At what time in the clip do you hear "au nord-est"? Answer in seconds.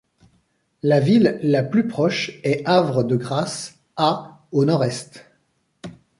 4.51-5.27